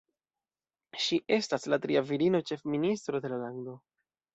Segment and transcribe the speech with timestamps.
[1.03, 3.83] Ŝi estas la tria virino-ĉefministro de la lando.